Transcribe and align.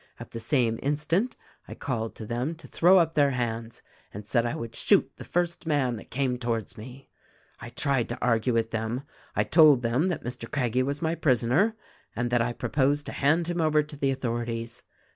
At 0.19 0.31
the 0.31 0.39
same 0.39 0.79
instant 0.81 1.37
I 1.67 1.75
called 1.75 2.15
to 2.15 2.25
them 2.25 2.55
to 2.55 2.67
throw 2.67 2.97
up 2.97 3.13
their 3.13 3.29
hands 3.29 3.83
and 4.11 4.25
said 4.25 4.47
I 4.47 4.55
would 4.55 4.75
shoot 4.75 5.11
the 5.17 5.23
first 5.23 5.67
man 5.67 5.97
that 5.97 6.09
came 6.09 6.39
towards 6.39 6.75
me. 6.75 7.11
I 7.59 7.69
tried 7.69 8.09
to 8.09 8.17
argue 8.19 8.51
with 8.53 8.71
them. 8.71 9.03
I 9.35 9.43
told 9.43 9.83
them 9.83 10.07
that 10.07 10.23
Mr. 10.23 10.49
Craggie 10.49 10.81
was 10.81 11.03
my 11.03 11.13
prisoner 11.13 11.75
and 12.15 12.31
that 12.31 12.41
I 12.41 12.51
proposed 12.51 13.05
to 13.05 13.11
hand 13.11 13.47
him 13.47 13.61
over 13.61 13.83
to 13.83 13.95
the 13.95 14.09
authorities. 14.09 14.81